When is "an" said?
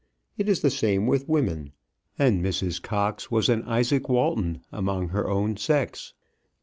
3.49-3.61